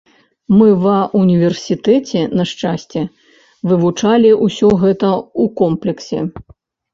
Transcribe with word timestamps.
Мы 0.59 0.67
ва 0.83 0.93
ўніверсітэце, 1.19 2.23
на 2.39 2.43
шчасце, 2.51 3.03
вывучалі 3.73 4.31
ўсё 4.45 4.73
гэта 4.85 5.11
ў 5.13 5.43
комплексе. 5.61 6.19